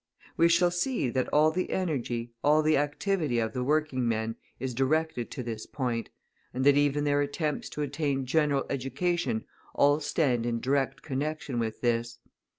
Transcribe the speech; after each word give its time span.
We 0.35 0.47
shall 0.49 0.71
see 0.71 1.11
that 1.11 1.27
all 1.31 1.51
the 1.51 1.69
energy, 1.69 2.33
all 2.43 2.63
the 2.63 2.75
activity 2.75 3.37
of 3.37 3.53
the 3.53 3.63
working 3.63 4.07
men 4.07 4.35
is 4.59 4.73
directed 4.73 5.29
to 5.29 5.43
this 5.43 5.67
point, 5.67 6.09
and 6.55 6.63
that 6.65 6.75
even 6.75 7.03
their 7.03 7.21
attempts 7.21 7.69
to 7.69 7.83
attain 7.83 8.25
general 8.25 8.65
education 8.71 9.45
all 9.75 9.99
stand 9.99 10.47
in 10.47 10.59
direct 10.59 11.03
connection 11.03 11.59
with 11.59 11.81
this. 11.81 12.17